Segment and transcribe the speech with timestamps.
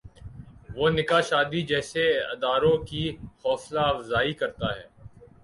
[0.75, 3.03] وہ نکاح شادی جیسے اداروں کی
[3.45, 4.85] حوصلہ افزائی کرتا ہے۔